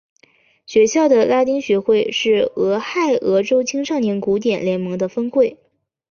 [0.65, 5.57] 学校的拉丁学会是俄亥俄州青少年古典联盟的分会。